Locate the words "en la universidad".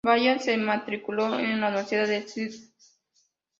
1.39-2.07